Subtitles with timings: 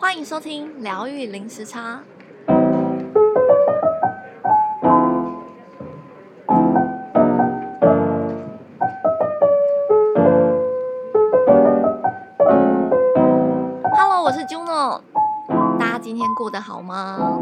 [0.00, 2.02] 欢迎收听疗愈零时差。
[13.92, 15.02] Hello，我是 Juno，
[15.78, 17.38] 大家今天过得好吗？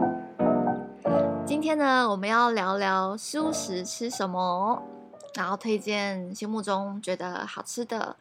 [1.47, 4.83] 今天呢，我们要聊聊素食吃什么，
[5.35, 8.17] 然后推荐心目中觉得好吃的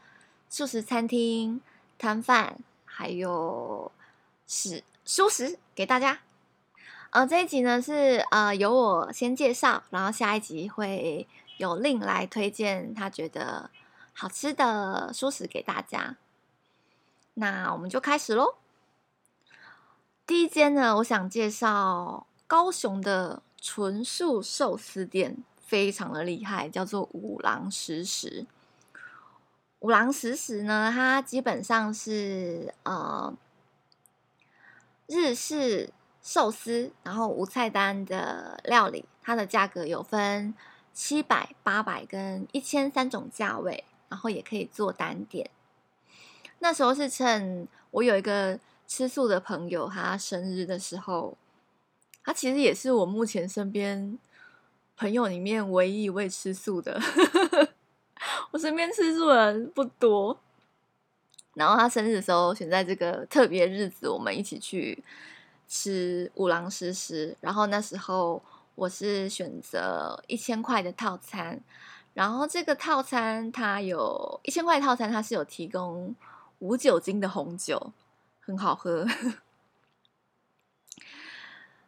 [0.47, 1.59] 素食餐厅、
[1.97, 3.91] 摊贩，还有
[4.47, 6.19] 是蔬食给大家。
[7.11, 11.27] 呃，这一集呢是呃由我先介绍，然后下一集会
[11.57, 13.69] 有 Lin 来推荐他觉得
[14.13, 16.15] 好吃的蔬食给大家。
[17.35, 18.55] 那我们就开始喽。
[20.25, 22.25] 第一间呢，我想介绍。
[22.49, 25.35] 高雄的纯素寿司店
[25.65, 28.45] 非常的厉害，叫做五郎食食。
[29.79, 33.33] 五郎食食呢，它基本上是呃
[35.07, 35.89] 日式
[36.21, 40.53] 寿司，然后无菜单的料理，它的价格有分
[40.93, 45.49] 七百、八百跟一千三种价位，然后也可以做单点。
[46.59, 51.37] 那时候是趁我有一个吃素的朋友，他生日的时候。
[52.23, 54.19] 他其实也是我目前身边
[54.97, 56.99] 朋友里面唯一一位吃素的。
[58.51, 60.37] 我身边吃素人不多。
[61.57, 65.03] 然后他生日的时候选在这个特别日子，我们一起去
[65.67, 67.35] 吃五郎食食。
[67.41, 68.39] 然后那时候
[68.75, 71.59] 我是选择一千块的套餐，
[72.13, 76.15] 然后这个套餐它有一千块套餐，它是有提供
[76.59, 77.91] 无酒精的红酒，
[78.39, 79.07] 很好喝。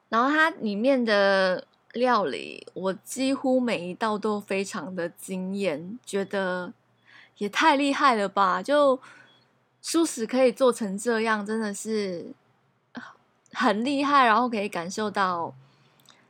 [0.09, 6.73] 然后它里面的料理，我几乎每一道都非常的惊艳，觉得
[7.37, 8.63] 也太厉害了吧！
[8.63, 8.99] 就
[9.83, 12.33] 蔬食可以做成这样，真的是
[13.51, 14.25] 很厉害。
[14.25, 15.53] 然后可以感受到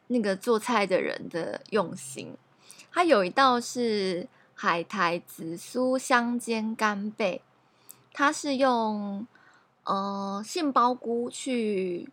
[0.07, 2.35] 那个做菜的人的用心。
[2.91, 7.41] 它有一道是海苔紫苏香煎干贝，
[8.13, 9.27] 它是用
[9.83, 12.09] 呃杏鲍菇去。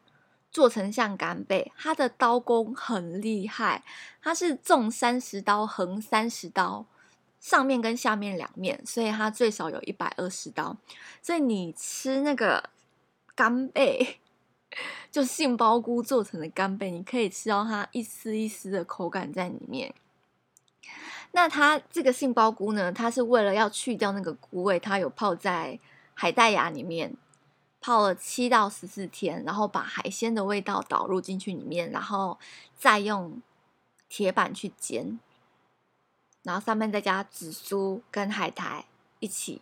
[0.52, 3.84] 做成像干贝，它的刀工很厉害，
[4.22, 6.86] 它是纵三十刀，横三十刀，
[7.46, 10.76] 上面跟下面两面，所以它最少有一百二十刀。
[11.22, 12.70] 所以你吃那个
[13.36, 14.18] 干贝，
[15.12, 19.94] 就杏鲍菇做成的干贝，你可以吃到它一丝一丝的口感在里面。
[21.30, 25.78] 那它这个杏鲍菇呢，它是为了要去掉那个菇味，它有泡在
[26.14, 27.14] 海带芽里面。
[27.78, 32.36] 泡了七到十四天，然后把海鲜的味道导入进去里面，然后
[32.76, 33.40] 再用
[34.08, 35.20] 铁板去煎，
[36.46, 38.86] 然后上面再加紫苏跟海苔
[39.18, 39.60] 一起，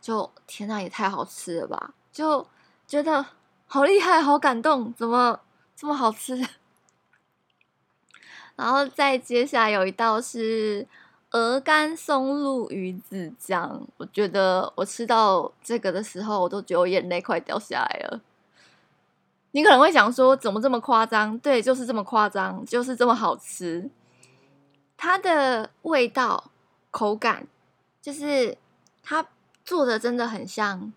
[0.00, 1.94] 就天哪，也太好吃了吧！
[2.12, 2.44] 就
[2.86, 3.24] 觉得
[3.66, 5.38] 好厉害，好感动，怎么
[5.76, 6.44] 这么好吃？
[8.56, 10.86] 然后再接下来有一道是。
[11.30, 18.20] 鹅肝松露鱼子酱，我觉得我吃到这个的时候，我都觉得我眼泪快掉下来了。
[19.50, 21.36] 你可能会想说，怎么这么夸张？
[21.40, 23.90] 对，就是这么夸张，就是这么好吃。
[24.96, 26.50] 它的味道、
[26.90, 27.46] 口感，
[28.00, 28.56] 就是
[29.02, 29.26] 它
[29.64, 30.92] 做的真的很像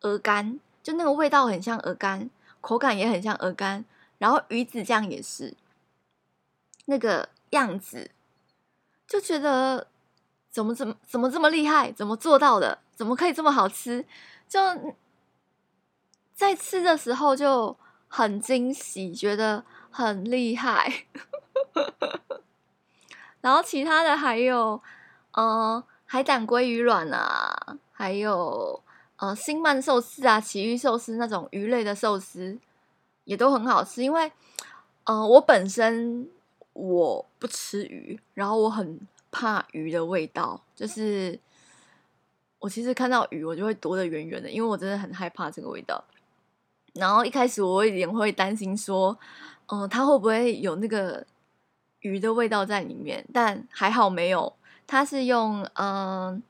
[0.00, 2.30] 鹅肝，就那个味道很像鹅肝，
[2.60, 3.84] 口感也很像鹅肝。
[4.18, 5.54] 然后鱼子酱也是
[6.86, 8.10] 那个样子。
[9.06, 9.88] 就觉得
[10.50, 11.90] 怎么怎么怎么这么厉害？
[11.90, 12.78] 怎么做到的？
[12.94, 14.04] 怎么可以这么好吃？
[14.48, 14.60] 就
[16.34, 21.06] 在吃的时候就很惊喜，觉得很厉害。
[23.40, 24.80] 然后其他的还有，
[25.32, 28.82] 呃，海胆鲑鱼卵啊，还有
[29.16, 32.58] 呃，新鳗寿司啊，旗鱼寿司那种鱼类的寿司
[33.24, 34.02] 也都很好吃。
[34.02, 34.32] 因为，
[35.04, 36.28] 呃，我本身。
[36.72, 38.98] 我不吃鱼，然后我很
[39.32, 41.38] 怕鱼的味道，就是
[42.60, 46.02] 我其实看到鱼，我就会躲得远远的，因为我真的很害怕这个味道。
[46.94, 49.18] 然后一开始我也会担心说，
[49.66, 51.26] 嗯、呃，它会不会有那个
[52.00, 53.26] 鱼的味道在里面？
[53.32, 54.56] 但还好没有，
[54.86, 56.42] 它是用嗯、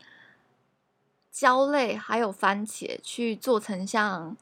[1.31, 4.37] 胶、类还有番茄去做成像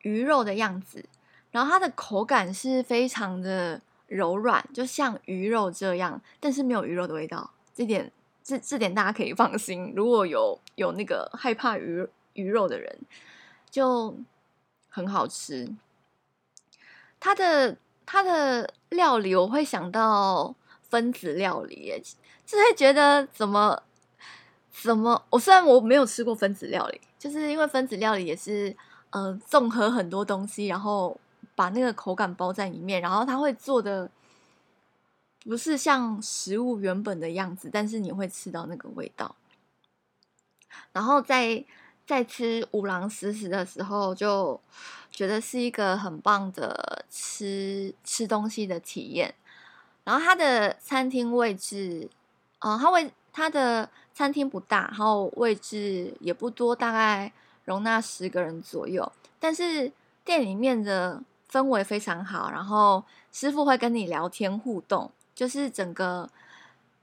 [0.00, 1.04] 鱼肉的样子，
[1.50, 3.80] 然后它的口感是非常的。
[4.08, 7.50] 柔软，就像鱼肉这样，但是没有鱼肉的味道。
[7.74, 8.12] 这点，
[8.44, 9.94] 这这点大家可以放心。
[9.96, 12.98] 如果有有那个害怕鱼鱼肉的人，
[13.70, 14.14] 就
[14.90, 15.74] 很好吃。
[17.18, 22.02] 它的它的料理，我会想到分子料理，
[22.44, 23.82] 就会觉得怎么
[24.70, 25.24] 怎么。
[25.30, 28.76] 我虽然我没有吃过分子料理，就是因为分子料理也是
[29.10, 31.18] 呃综合很多东西，然后
[31.54, 34.10] 把那个口感包在里面，然后它会做的
[35.44, 39.34] 不是像食物原本的样子，但是你会吃到那个味道。
[40.92, 41.64] 然后在
[42.06, 44.60] 在吃五郎食时的时候，就
[45.12, 49.32] 觉得是一个很棒的吃吃东西的体验。
[50.02, 52.10] 然后它的餐厅位置，
[52.58, 57.32] 嗯、呃，它位它的餐厅不大，然后位置也不多，大概
[57.64, 59.12] 容纳十个人左右。
[59.38, 59.92] 但是
[60.24, 66.28] 店里面的氛围非常好，然后师傅会跟你聊天互动，就是整个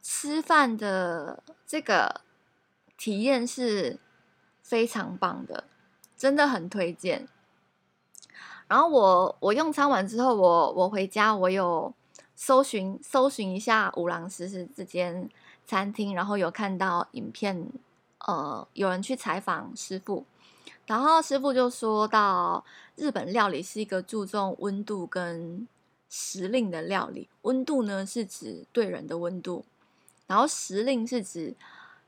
[0.01, 2.21] 吃饭的这个
[2.97, 3.97] 体验是
[4.61, 5.63] 非常棒的，
[6.17, 7.27] 真的很推荐。
[8.69, 11.93] 然后我我用餐完之后，我我回家，我有。
[12.41, 15.29] 搜寻搜寻一下五郎食时这间
[15.67, 17.67] 餐厅，然后有看到影片，
[18.19, 20.23] 呃，有人去采访师傅，
[20.85, 22.63] 然后师傅就说到，
[22.95, 25.67] 日本料理是一个注重温度跟
[26.09, 27.27] 时令的料理。
[27.41, 29.65] 温度呢是指对人的温度，
[30.25, 31.53] 然后时令是指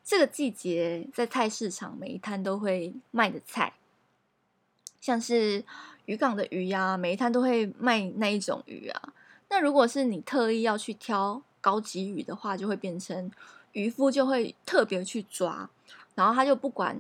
[0.02, 3.74] 这个季节在菜市场每一摊都会卖的菜，
[5.02, 5.66] 像是
[6.06, 9.13] 渔港的鱼呀，每一摊都会卖那一种鱼啊。
[9.50, 13.31] 那如果是你特意要去挑高级鱼的话，就会变成
[13.74, 15.69] 渔夫就会特别去抓，
[16.15, 17.00] 然后他就不管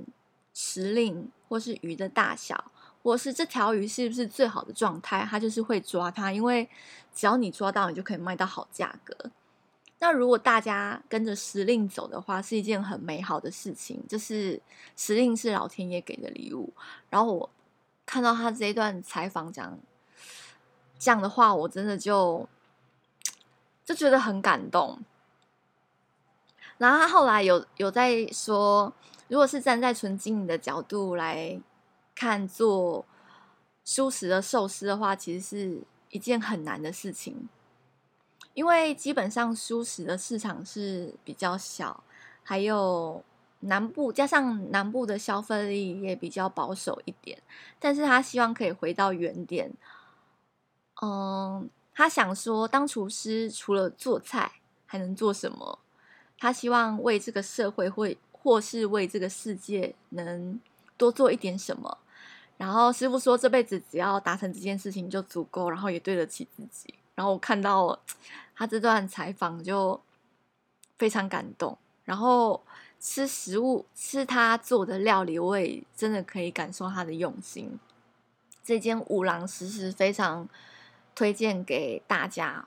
[0.53, 2.71] 时令或是鱼的大小，
[3.01, 6.67] 或是这条鱼是不是最好的状态，他就是会抓它，因为
[7.15, 9.15] 只要你抓到，你就可以卖到好价格。
[9.99, 14.59] 那如果大家跟着时令走的话，是一件很美好的事情，就是
[14.97, 16.73] 时令是老天爷给的礼物。
[17.09, 17.49] 然后我
[18.11, 19.79] 看到他这一段采访讲。
[20.99, 22.45] 这样的话，我真的就
[23.85, 24.99] 就觉得很感动。
[26.77, 28.93] 然后他后来有有在说，
[29.29, 31.57] 如果是站在纯经营的角度来
[32.13, 33.05] 看做
[33.85, 37.47] 蔬食的寿司的话，其实是一件很难的事情，
[38.53, 42.03] 因为基本上蔬食的市场是比较小，
[42.43, 43.23] 还有
[43.61, 47.41] 南部加上南部的消费力也比较保守一点，
[47.79, 49.71] 但是他希望可以回到原点。
[51.01, 54.51] 嗯，他想说，当厨师除了做菜
[54.85, 55.79] 还能做什么？
[56.37, 60.59] 他希望为这个社会，或或是为这个世界，能
[60.97, 61.97] 多做一点什么。
[62.57, 66.93] 然后师傅说，这辈子只要达成这件事情就足够，然后也对得起自己。
[67.15, 67.99] 然后我看到
[68.55, 69.99] 他这段采访，就
[70.97, 71.77] 非常感动。
[72.03, 72.61] 然后
[73.01, 77.77] 吃食物，吃他做的料理，我也真的可以感受他的用心。
[78.63, 80.47] 这间五郎食时非常。
[81.13, 82.65] 推荐给大家，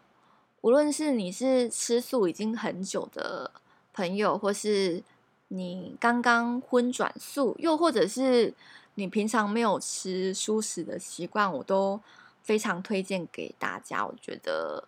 [0.61, 3.51] 无论是你是吃素已经很久的
[3.95, 5.03] 朋友，或是
[5.49, 8.53] 你刚刚荤转素，又或者是
[8.97, 11.99] 你平常没有吃蔬食的习惯，我都
[12.43, 14.05] 非常推荐给大家。
[14.05, 14.87] 我觉得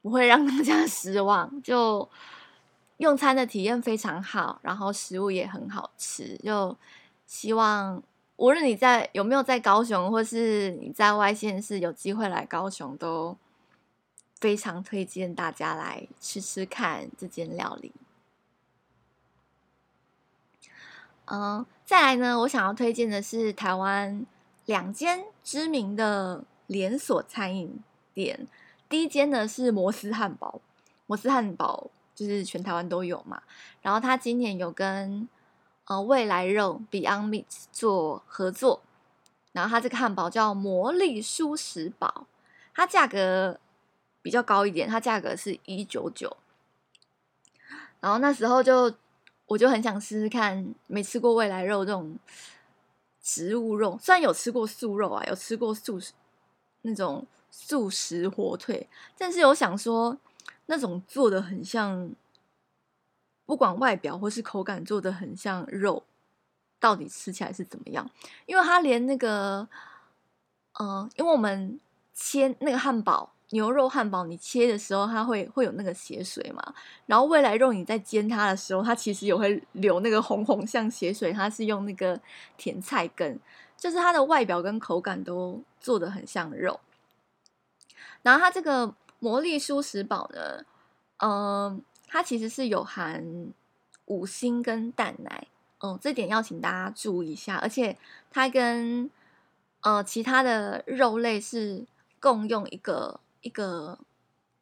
[0.00, 2.08] 不会让大家 失望，就
[2.98, 6.76] 用餐的体验非常好，然后食物也很好吃，就
[7.26, 8.02] 希望。
[8.36, 13.36] 无论你在有没有在高雄，或是你在外县市有机会来高雄，都
[14.40, 17.92] 非常推荐大家来吃吃看这间料理。
[21.26, 24.26] 嗯，再来呢，我想要推荐的是台湾
[24.66, 27.78] 两间知名的连锁餐饮
[28.12, 28.48] 店。
[28.88, 30.60] 第一间呢是摩斯汉堡，
[31.06, 33.42] 摩斯汉堡就是全台湾都有嘛。
[33.82, 35.28] 然后他今年有跟
[35.86, 38.82] 呃，未来肉 Beyond Meat 做合作，
[39.52, 42.26] 然后他这个汉堡叫魔力蔬食堡，
[42.72, 43.60] 它价格
[44.22, 46.36] 比较高一点，它价格是一九九。
[48.00, 48.94] 然后那时候就
[49.46, 52.18] 我就很想试试看，没吃过未来肉这种
[53.22, 56.00] 植物肉，虽然有吃过素肉啊，有吃过素
[56.80, 60.16] 那种素食火腿，但是有想说
[60.66, 62.10] 那种做的很像。
[63.46, 66.02] 不管外表或是口感做的很像肉，
[66.80, 68.10] 到底吃起来是怎么样？
[68.46, 69.68] 因为它连那个，
[70.80, 71.78] 嗯、呃，因为我们
[72.14, 76.74] 切那个汉堡，牛肉汉堡，你切的时候它会会有那个血水嘛。
[77.04, 82.18] 然后未来肉你在煎它的时候，它其实也会流那个红红像血水，它是用那个
[82.56, 83.38] 甜菜根，
[83.76, 86.80] 就是它的外表跟口感都做的很像肉。
[88.22, 88.94] 然后它这个
[89.24, 90.66] 魔力蔬食堡呢，
[91.16, 93.24] 嗯、它其实是有含
[94.04, 95.46] 五星跟蛋奶，
[95.78, 97.56] 嗯，这点要请大家注意一下。
[97.56, 97.96] 而且
[98.30, 99.10] 它跟
[99.80, 101.86] 呃其他的肉类是
[102.20, 103.98] 共用一个一个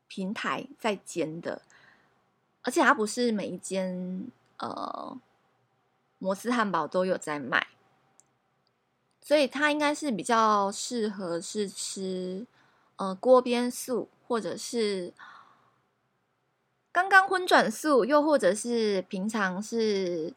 [0.07, 1.63] 平台在煎的，
[2.63, 4.29] 而且它不是每一间
[4.59, 5.19] 呃
[6.21, 7.67] 摩斯汉堡都有在卖。
[9.21, 12.47] 所以它应该是比较适合是吃
[13.03, 15.13] 呃锅边素，或者是
[16.93, 20.33] 刚刚荤转素，又或者是平常是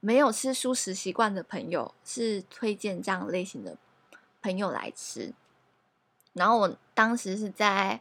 [0.00, 3.76] 没有吃蔬食习惯的朋友，是推荐这样类型的
[4.42, 5.32] 朋友来吃。
[6.32, 8.00] 然后我当时是在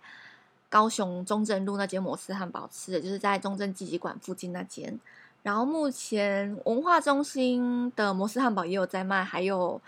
[0.69, 4.99] 高雄中正路那间摩斯汉堡吃的，就是在中正纪己馆附近那间。
[5.43, 9.79] 然后目前文化中心的摩斯汉堡也有在卖，还有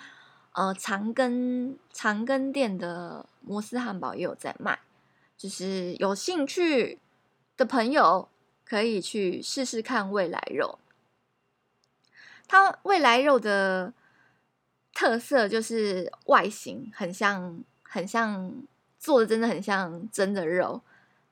[0.51, 4.79] 呃长庚长庚店的摩斯汉堡也有在卖，
[5.38, 7.00] 就是有兴趣
[7.58, 8.29] 的朋友
[8.63, 10.79] 可以去试试看未来肉。
[12.48, 13.93] 它未来肉的
[14.93, 17.63] 特色就是外形很像。
[17.93, 18.53] 很像
[18.98, 20.79] 做的，真的很像真的肉，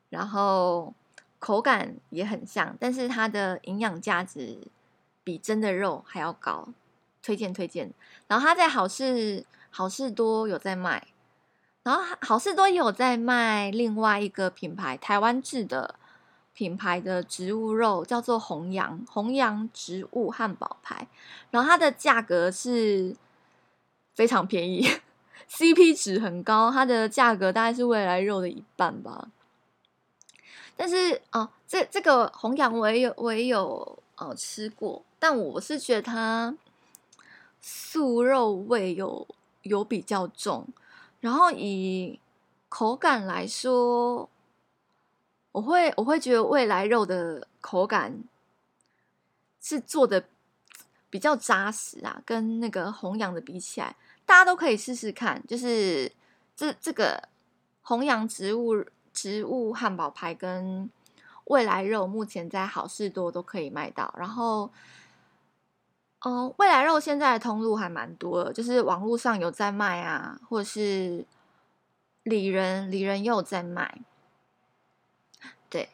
[0.09, 0.93] 然后
[1.39, 4.57] 口感也很像，但是它的营养价值
[5.23, 6.67] 比真的肉还要高，
[7.21, 7.93] 推荐推荐。
[8.27, 11.07] 然后他在好事好事多有在卖，
[11.83, 15.95] 然后好事多有在卖另外一个品牌台湾制的
[16.53, 21.07] 品牌的植物肉，叫做红羊红羊植物汉堡排，
[21.51, 23.15] 然后它的价格是
[24.15, 24.87] 非常便宜。
[25.49, 29.29] CP 值很高，它的价格大概是未来肉的一半吧。
[30.75, 36.55] 但是哦，这这个红羊我也有我也有呃吃过，但我是觉得它
[37.61, 39.27] 素肉味有
[39.63, 40.67] 有比较重，
[41.19, 42.19] 然后以
[42.69, 44.29] 口感来说，
[45.51, 48.23] 我会我会觉得未来肉的口感
[49.61, 50.25] 是做的
[51.09, 53.95] 比较扎实啊，跟那个弘扬的比起来。
[54.25, 56.11] 大家都可以试试看，就是
[56.55, 57.27] 这这个
[57.81, 60.87] 弘扬植物植物汉堡排跟
[61.45, 64.13] 未来肉，目前在好事多都可以卖到。
[64.15, 64.71] 然后，
[66.21, 71.25] 哦，未来肉现在的通路还蛮多的，就是网络上有在卖啊，或者是
[72.23, 74.01] 里仁里仁又在卖。
[75.69, 75.89] 对，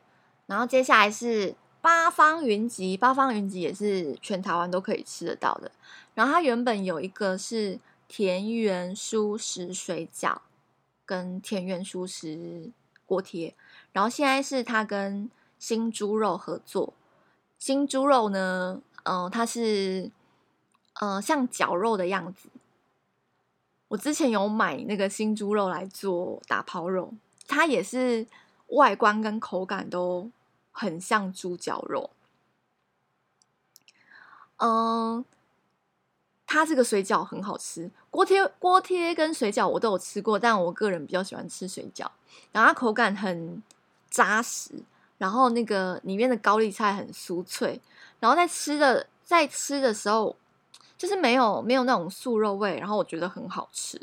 [0.46, 5.72] 然后接下来是八方云集，八方云集也是全台湾都可以吃得到的。
[6.14, 7.80] 然后它原本有一个是。
[8.08, 10.38] 田园蔬食水饺
[11.08, 12.70] 跟田园蔬食
[13.04, 13.56] 锅贴，
[13.92, 15.28] 然后现在是他跟
[15.58, 16.94] 新猪肉合作。
[17.58, 20.12] 新猪肉呢，嗯、它是
[21.00, 22.50] 呃像绞肉的样子。
[23.88, 27.14] 我之前有买那个新猪肉来做打抛肉，
[27.48, 28.26] 它也是
[28.68, 30.30] 外观跟口感都
[30.72, 32.10] 很像猪绞肉。
[34.58, 35.24] 嗯、
[36.48, 42.08] 它这个水饺很好吃，锅贴锅贴跟水饺我都有吃过，但我个人比较喜欢吃水饺。
[42.52, 43.62] 然后它口感很
[44.10, 44.72] 扎实，
[45.18, 47.80] 然后那个里面的高丽菜很酥脆，
[48.20, 50.36] 然后在吃的在吃的时候
[50.98, 54.00] 就是没有没有那种素肉味，然后我觉得很好吃。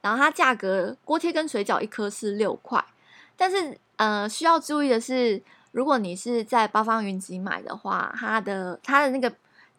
[0.00, 2.84] 然后它价格锅贴跟水饺一颗是六块，
[3.36, 9.34] 但是呃需要注意的是，如果你是在八方云集买的话，它的它的那个。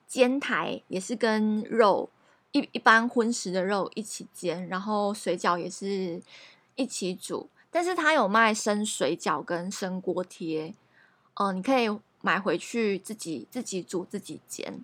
[0.06, 2.08] 煎台也是跟肉
[2.52, 6.22] 一一般荤食的肉一起煎，然后水饺也是
[6.76, 10.74] 一起煮，但是它有卖生水饺跟生锅贴，
[11.36, 11.90] 哦、呃，你可以
[12.22, 14.82] 买回去自己自己煮自己煎，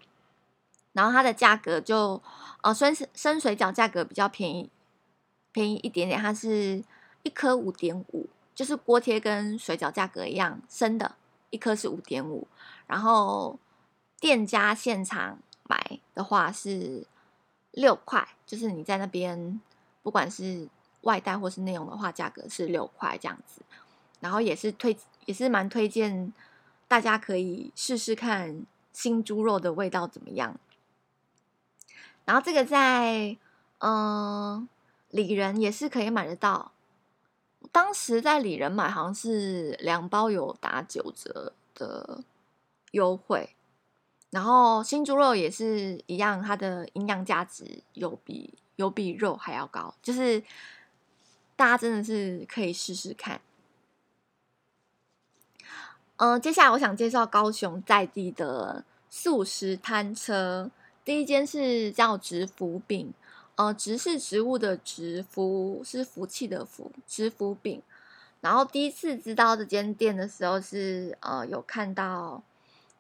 [0.91, 2.21] 然后它的价格就
[2.61, 4.69] 呃生生水饺价格比较便宜，
[5.53, 6.83] 便宜一点点，它是
[7.23, 11.15] 一颗五点五，就是锅贴跟水饺价格一样，生的
[11.51, 12.45] 一颗是五点五，
[12.87, 13.57] 然后。
[14.21, 17.07] 店家现场买的话是
[17.71, 19.61] 六块，就是你在那边
[20.03, 20.67] 不管是
[21.01, 23.61] 外带或是内用的话，价格是六块这样子。
[24.19, 26.33] 然后也是推，也是蛮推荐
[26.87, 30.59] 大家可以试试看新猪肉的味道怎么样。
[32.25, 33.37] 然后这个在
[33.79, 34.67] 嗯
[35.09, 36.73] 里仁也是可以买得到，
[37.71, 42.23] 当时在里仁买好像是两包有打九折的
[42.91, 43.55] 优惠。
[44.31, 50.43] 然后新猪肉也是一样，它的营养价值有比有比肉还要高，就是
[51.59, 53.41] 大家真的是可以试试看。
[56.15, 60.71] 嗯、接下来我想介绍高雄在地的素食摊车，
[61.03, 63.13] 第一间是叫植福饼，
[63.55, 67.81] 呃，植是植物的植，福是福气的福，植福饼。
[68.39, 72.41] 然后第一次知道这间店的时候是呃有看到。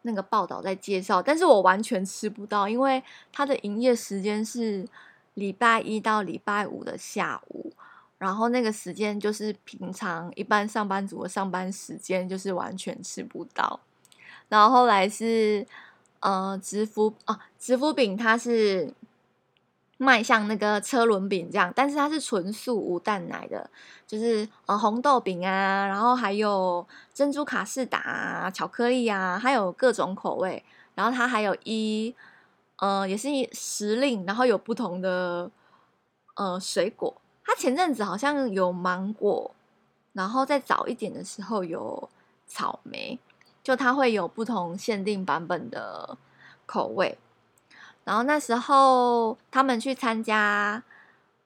[0.03, 4.87] 那个报道在介绍，但是我完全吃不到，因为它的营业时间是
[5.33, 7.73] 礼拜一到礼拜五的下午，
[8.19, 13.79] 然后那个时间就是平常一般上班族的上班时间，就是完全吃不到。
[14.49, 15.65] 然后后来是
[16.19, 18.93] 呃，植福啊，植福饼它是
[19.97, 23.69] 卖像那个车轮饼这样，但是它是纯素无蛋奶的，
[24.05, 30.61] 就是呃红豆饼啊，然后还有珍珠卡士达、巧克力啊，还有各种口味。
[30.95, 32.13] 然后它还有一
[32.79, 35.49] 呃也是一时令，然后有不同的
[36.35, 37.21] 呃水果。
[37.49, 39.55] 他前阵子好像有芒果，
[40.13, 42.07] 然后再早一点的时候有
[42.45, 43.17] 草莓，
[43.63, 46.15] 就它会有不同限定版本的
[46.67, 47.17] 口味。
[48.03, 50.83] 然后那时候他们去参加，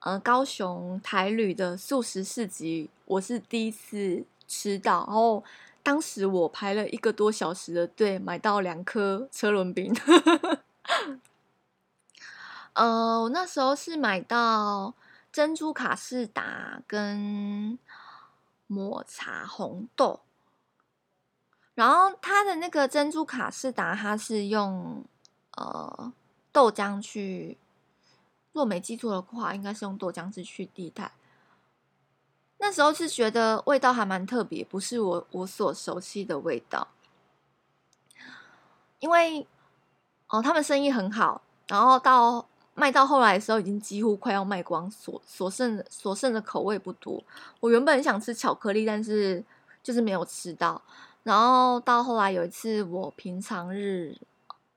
[0.00, 5.06] 呃，高雄台旅的素食市集，我是第一次吃到。
[5.06, 5.42] 然后
[5.82, 9.96] 当时我排了一个多小时的队，买到两颗车轮饼。
[12.74, 14.92] 呃，我那时候是买到
[15.34, 17.76] 珍珠卡士达跟
[18.68, 20.20] 抹茶红豆，
[21.74, 25.04] 然后它的那个珍珠卡士达，它是用
[25.56, 26.12] 呃。
[26.52, 27.58] 豆浆去，
[28.52, 31.10] 若没记错的话，应该是用豆浆去去地态。
[32.58, 36.86] 那时候是觉得味道还蛮特别，不是我我所熟悉的味道。
[39.00, 39.48] 因为
[40.28, 47.22] 哦，他们生意很好，然后到卖到后来的时候，已经几乎快要卖光，所所剩所剩的口味不多。
[47.60, 49.42] 我原本想吃巧克力，但是
[49.82, 50.82] 就是没有吃到。
[51.22, 54.16] 然后到后来有一次，我平常日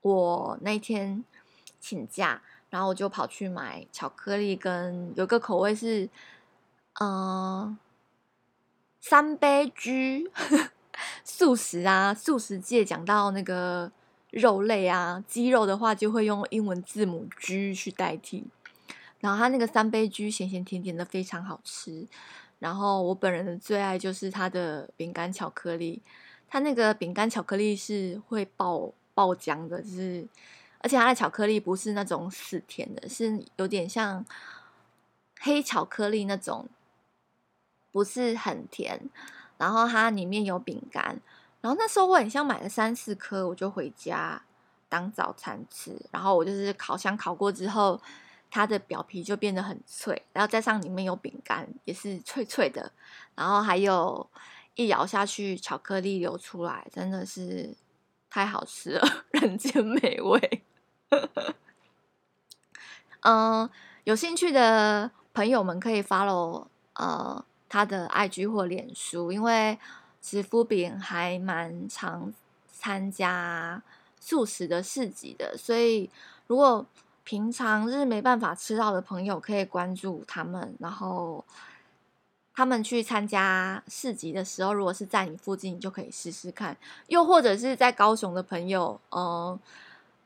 [0.02, 1.24] 我那天。
[1.80, 6.10] 请假，然后我就跑去买巧克力，跟有个口味是，
[7.00, 7.78] 嗯、
[9.00, 10.28] 三杯居
[11.24, 13.90] 素食啊，素食界讲到那个
[14.30, 18.44] 肉类啊，鸡肉的话就会用英文字母 G 去代替。
[19.20, 22.06] 然后它那个三杯居咸咸甜甜的非常好吃。
[22.58, 26.02] 然后我本人的最爱就是它的饼干巧克力，
[26.48, 30.26] 它那个饼干巧克力是会爆爆浆的，就是。
[30.80, 34.24] 而且它的巧克力不是那种死甜的，是有点像
[35.40, 36.68] 黑巧克力那种，
[37.90, 39.10] 不是很甜。
[39.56, 41.20] 然后它里面有饼干，
[41.60, 44.40] 然后那时候我很像买了三四颗，我就回家
[44.88, 46.00] 当早餐吃。
[46.10, 48.00] 然后我就是烤箱烤过之后，
[48.50, 52.92] 它的表皮就变得很脆，然后再上里面有饼干，也是脆脆的。
[53.34, 54.28] 然后还有
[54.74, 57.74] 一咬下去，巧克力流出来，真的是
[58.30, 60.62] 太好吃了， 人间美味。
[63.22, 63.68] 嗯，
[64.04, 69.78] 有兴趣的朋友们可以 follow 呃他的 IG 或脸书，因为
[70.20, 72.32] 其实夫饼还蛮常
[72.72, 73.82] 参加
[74.20, 76.10] 素食的市集的，所以
[76.46, 76.86] 如果
[77.24, 81.44] 平常日没办法吃到的朋友，可以关注他们，然后
[82.54, 86.76] 他们去参加市集的时候，如果是在你附近，就可以试试看，
[87.06, 89.58] 又或者是在高雄的朋友，嗯。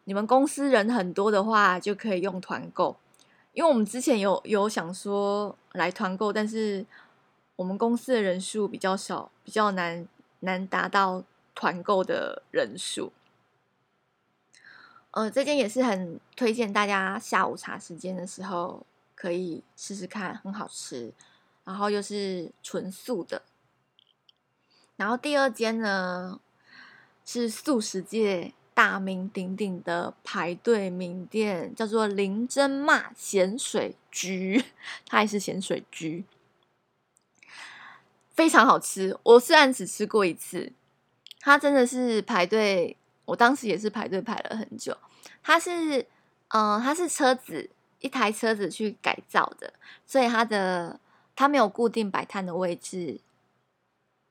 [0.05, 2.97] 你们公司人很多的话，就可以用团购，
[3.53, 6.85] 因为我们之前有有想说来团购，但是
[7.63, 10.09] 我们公司的人数比较少，比较难
[10.41, 11.23] 难达到
[11.55, 13.13] 团购的人数。
[15.13, 21.13] 呃，这间也是很推荐大家下午茶时间的时候可以试试看，很好吃，
[21.65, 23.43] 然后又是纯素的。
[24.97, 26.41] 然后第二间呢
[27.25, 28.53] 是素食界。
[28.75, 34.65] 大名鼎鼎的排队名店叫做林珍骂咸水居，
[35.07, 36.25] 它也是咸水居，
[38.33, 39.17] 非常好吃。
[39.23, 40.73] 我虽然只吃过一次，
[41.41, 44.97] 它真的是排队，我当时也是排队排了很久。
[45.43, 46.07] 它是，
[46.49, 49.73] 嗯、它是车子一台车子去改造的，
[50.07, 50.99] 所以它的
[51.35, 53.21] 它没有固定摆摊的位置，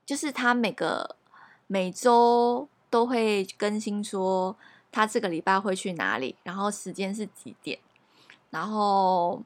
[0.06, 1.16] 就是它每个
[1.68, 2.68] 每周。
[2.92, 4.54] 都会更新说
[4.92, 7.80] 他这个礼拜会去哪里，然后时间是几点。
[8.50, 9.42] 然后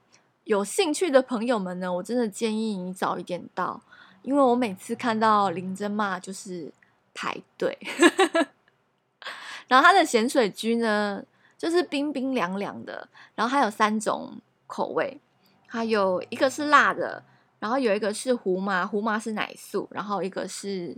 [0.46, 3.80] 有兴趣的朋友们呢，我真的建议你早一点到，
[4.26, 6.72] 因为我每次看到林珍妈就是
[7.14, 7.78] 排队。
[9.68, 11.24] 然后它的咸水居呢，
[11.58, 15.20] 就是冰冰凉凉的，然后还有三种口味，
[15.68, 17.24] 还有一个是辣的，
[17.60, 20.98] 然后有一个是胡麻，胡麻是奶素，然后一个是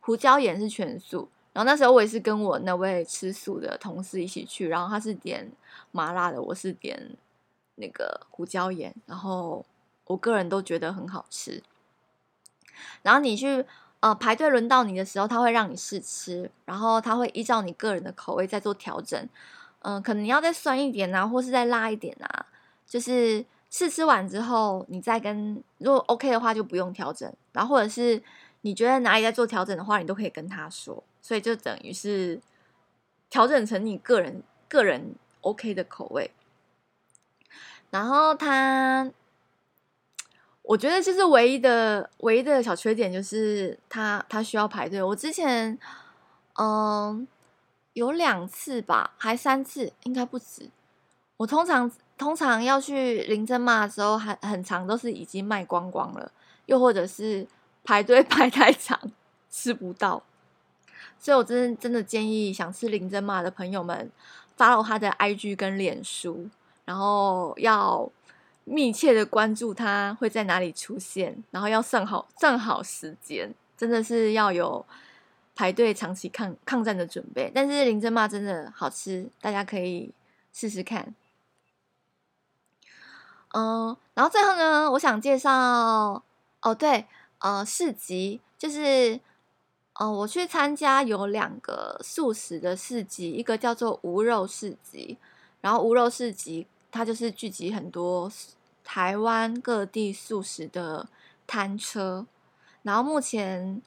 [0.00, 1.28] 胡椒盐是全素。
[1.54, 5.50] 然后那时候我也是跟我那位吃素的同事一起去，然后他是点
[5.90, 7.16] 麻辣的，我是点
[7.76, 9.64] 那个胡椒盐，然后
[10.04, 11.62] 我个人都觉得很好吃。
[13.02, 13.64] 然后你去
[14.00, 19.28] 呃排队轮到你的时候，他会让你试吃，然后他会依照你个人的口味再做调整，
[19.80, 22.46] 嗯、可能你要再酸一点啊，或是再辣一点啊，
[22.86, 28.22] 就是试吃完之后，你再跟如果 OK 的话就不用调整，然后或者是
[28.62, 31.02] 你觉得哪里在做调整的话，你都可以跟他说。
[31.20, 32.40] 所以就等于是
[33.28, 36.30] 调整成你个人个人 OK 的口味。
[37.90, 39.10] 然后他，
[40.68, 45.02] 我觉得就是唯一的唯一的小缺点就是它它需要排队。
[45.02, 45.78] 我之前
[46.60, 47.26] 嗯
[47.94, 50.68] 有两次吧，还三次，应该不止。
[51.38, 56.30] 我通常通常要去林珍妈的时候，还很长都是已经卖光光了，
[56.66, 57.46] 又或者是
[57.82, 59.00] 排队 排太长，
[59.50, 60.22] 吃不到。
[61.18, 64.12] 所以我真的真的建议想吃林珍妈的朋友们
[64.58, 66.46] ，follow 他的 IG 跟脸书，
[66.84, 68.10] 然后要
[68.68, 74.84] 密切的关注他会在哪里出现，然后要算好算好时间，真的是要有
[75.54, 77.50] 排队长期抗抗战的准备。
[77.54, 80.12] 但是林珍妈真的好吃，大家可以
[80.52, 81.14] 试试看。
[83.54, 86.22] 嗯，然后最后呢，我想介绍
[86.60, 87.06] 哦，对，
[87.38, 89.20] 呃，市集就是。
[90.00, 95.18] 哦，我去参加有两个素食的市集，一个叫做无肉市集，
[95.60, 98.30] 然后无肉市集它就是聚集很多
[98.90, 101.10] 台湾各地素食的
[101.46, 102.26] 摊车，
[102.80, 103.82] 然后目前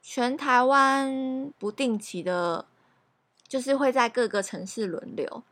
[0.00, 2.64] 全台湾不定期的，
[3.46, 5.42] 就是会在各个城市轮流，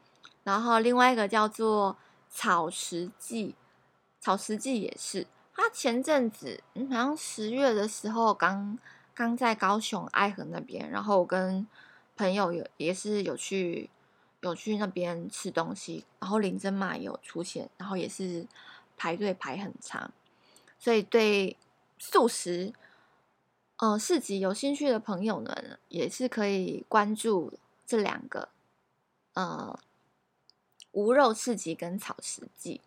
[0.44, 1.98] 然后另外一个叫做
[2.30, 3.54] 草食祭，
[4.18, 8.78] 草食祭也是，它前阵子嗯，好像十月的时候刚。
[9.16, 11.64] 刚在高雄爱河那边，然后我跟
[12.16, 13.88] 朋友有也是有去
[14.40, 18.44] 有去那边吃东西，然后林珍妈也有出现，然后也是
[18.96, 20.12] 排队排很长，
[20.78, 21.56] 所以对
[21.98, 22.72] 素食
[23.76, 27.52] 呃市集有兴趣的朋友呢，也是可以关注
[27.86, 28.48] 这两个
[29.34, 29.78] 呃
[30.92, 32.80] 无肉市集跟草食祭，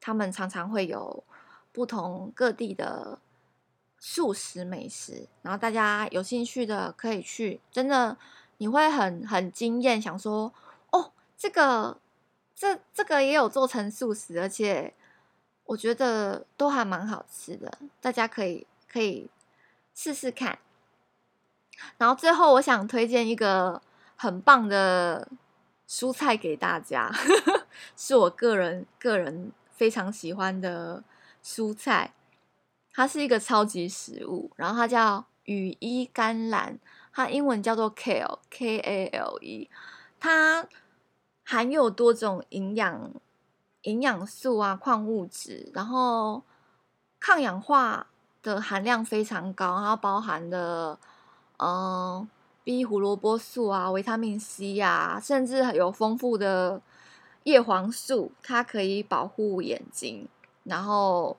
[0.00, 1.24] 他们常常会有
[1.72, 3.18] 不同各地的。
[4.02, 8.16] 素食美食，然后大家有兴趣的可以去，真的
[8.56, 10.54] 你会很很惊艳，想说
[10.88, 12.00] 哦，这个
[12.60, 14.92] 这这个也有做成素食，而且
[15.64, 19.30] 我觉得都还蛮好吃的，大家可以可以
[19.94, 20.58] 试试看。
[21.96, 23.80] 然后最后我想推荐一个
[24.14, 25.26] 很棒的
[25.88, 27.10] 蔬菜给大家，
[27.96, 31.02] 是我个人个人非常喜欢的
[31.42, 32.12] 蔬菜。
[32.92, 36.78] 它是一个超级食物，然后它叫羽衣甘蓝，
[37.14, 39.70] 它英文叫做 kale，K A L E，
[40.18, 40.68] 它
[41.50, 43.10] 含有多种营养
[43.82, 46.44] 营养素啊、矿物质，然后
[47.18, 48.06] 抗氧化
[48.40, 50.96] 的含量非常高，然后包含了
[51.58, 52.28] 嗯
[52.62, 56.80] B 胡萝卜素啊、维他命 C 啊，甚至有丰富的
[57.42, 60.28] 叶黄素，它可以保护眼睛，
[60.62, 61.36] 然后。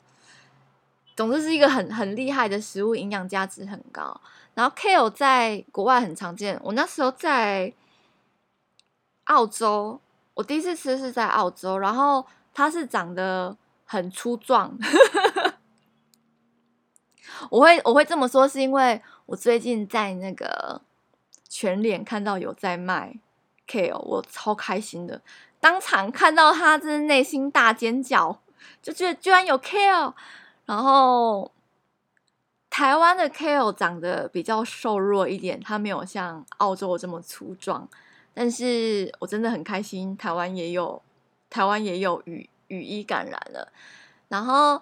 [1.14, 4.20] 总之是一个很很厉害的食物，营养价值很高。
[4.56, 7.72] 然后 kale 在国外很常见，我那时候在
[9.26, 10.00] 澳洲，
[10.34, 13.56] 我第一次吃是在澳洲，然后它是长得
[13.86, 14.78] 很粗壮。
[17.50, 20.82] 我会我会这么说，是因为我最近在那个
[21.48, 23.20] 全脸看到有在卖
[23.68, 25.22] kale，我超开心的，
[25.60, 28.40] 当场看到它，真是内心大尖叫，
[28.82, 30.14] 就觉得居然有 kale。
[30.66, 31.52] 然后，
[32.70, 37.90] 台湾的 kale 长得比较瘦弱一点，它没有像澳洲这么粗壮。
[38.34, 41.02] 但是我真的很开心，台湾也有，
[41.50, 43.72] 台湾也有羽羽衣感染了。
[44.30, 44.82] 然后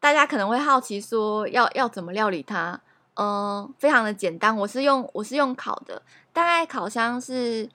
[0.00, 2.80] 大家可能会好奇说要，要要怎么料理它？
[3.14, 7.68] 嗯，非常的简单，我是用我是用烤的，大概烤箱是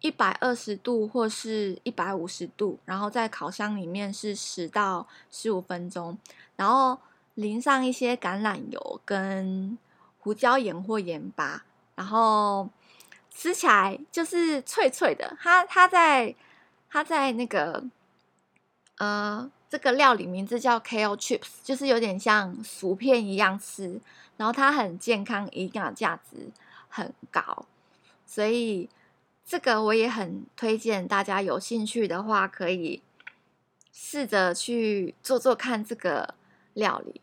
[0.00, 6.18] 一百二十度或是一百五十度，然后在烤箱里面是十到十五分钟。
[6.56, 6.98] 然后
[7.34, 9.78] 淋上一些橄榄油跟
[10.18, 12.68] 胡椒盐或盐巴，然后
[13.30, 15.36] 吃起来就是脆脆的。
[15.40, 16.34] 它它在
[16.90, 17.84] 它在那个
[18.98, 24.00] 呃这个料理名字叫 Kale Chips，就是有点像薯片一样吃。
[24.36, 26.50] 然后它很健康，营养价值
[26.88, 27.66] 很高，
[28.26, 28.88] 所以
[29.44, 33.02] 这个我也很推荐大家有兴趣的话可以
[33.92, 36.34] 试着去做做看这个。
[36.74, 37.20] 料理，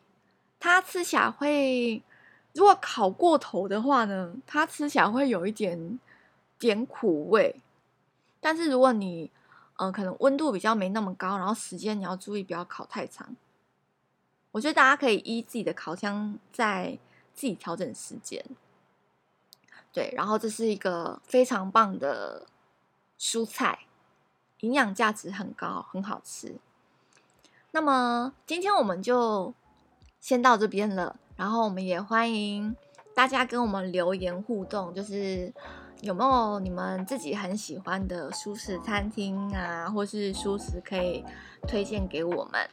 [0.60, 2.04] 它吃起来会，
[2.58, 6.00] 如果烤过头的话呢，它吃起来会有一点
[6.58, 7.56] 点苦味。
[8.39, 9.30] 但是如果你，
[9.76, 13.36] 嗯、呃，可能温度比较没那么高，然后时间你要注意不要烤太长。
[14.54, 16.98] 我觉得大家可以依自己的烤箱再
[17.36, 18.43] 自己调整时间。
[19.93, 22.48] 对，然后这是一个非常棒的
[23.20, 23.82] 蔬菜，
[24.62, 26.56] 营养价值很高，很好吃。
[27.70, 29.54] 那么今天我们就
[30.20, 32.76] 先到这边了，然后我们也欢迎
[33.15, 35.54] 大家跟我们留言互动，就是
[36.02, 41.23] 有没有你们自己很喜欢的舒适餐厅啊，或是舒适可以
[41.67, 42.69] 推荐给我们？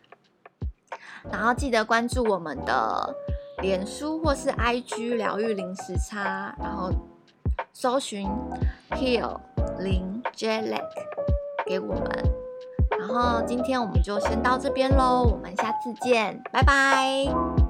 [1.30, 3.14] 然后记得关注我们的
[3.62, 6.90] 脸书或是 IG 疗愈零时差，然后
[7.72, 8.28] 搜寻
[8.90, 9.40] Heal
[9.78, 10.84] 零 Jetlag
[11.66, 12.10] 给我们。
[12.98, 17.63] 然后今天我们就先到这边喽，我们下次见，拜拜。